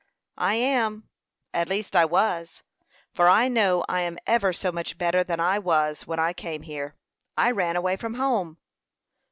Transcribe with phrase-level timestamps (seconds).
[0.39, 1.09] "I am
[1.53, 2.63] at least, I was;
[3.13, 6.63] for I know I am ever so much better than I was when I came
[6.63, 6.95] here.
[7.37, 8.57] I ran away from home!"